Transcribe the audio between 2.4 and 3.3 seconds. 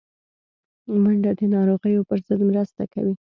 مرسته کوي